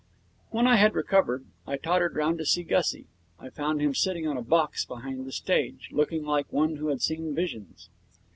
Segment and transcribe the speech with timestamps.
[0.49, 3.05] When I had recovered I tottered round to see Gussie.
[3.39, 7.03] I found him sitting on a box behind the stage, looking like one who had
[7.03, 7.87] seen visions.